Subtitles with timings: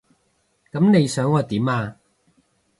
[0.71, 1.95] 噉你想我點啊？